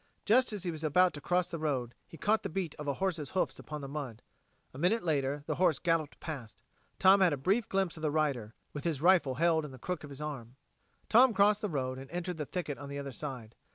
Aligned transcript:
Just 0.25 0.51
as 0.51 0.63
he 0.63 0.71
was 0.71 0.83
about 0.83 1.13
to 1.13 1.21
cross 1.21 1.47
the 1.47 1.59
road, 1.59 1.93
he 2.07 2.17
caught 2.17 2.41
the 2.41 2.49
beat 2.49 2.73
of 2.79 2.87
a 2.87 2.95
horse's 2.95 3.29
hoofs 3.37 3.59
upon 3.59 3.81
the 3.81 3.87
mud. 3.87 4.23
A 4.73 4.79
minute 4.79 5.03
later 5.03 5.43
the 5.45 5.53
horse 5.61 5.77
galloped 5.77 6.19
past; 6.19 6.63
Tom 6.97 7.21
had 7.21 7.33
a 7.33 7.37
brief 7.37 7.69
glimpse 7.69 7.97
of 7.97 8.01
the 8.01 8.09
rider, 8.09 8.55
with 8.73 8.83
his 8.83 8.99
rifle 9.03 9.35
held 9.35 9.63
in 9.63 9.69
the 9.69 9.77
crook 9.77 10.03
of 10.03 10.09
his 10.09 10.19
arm. 10.19 10.55
Tom 11.07 11.35
crossed 11.35 11.61
the 11.61 11.69
road 11.69 11.99
and 11.99 12.09
entered 12.09 12.37
the 12.37 12.45
thicket 12.45 12.79
on 12.79 12.89
the 12.89 12.97
other 12.97 13.11
side. 13.11 13.53